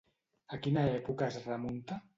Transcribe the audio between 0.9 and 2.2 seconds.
època es remunta?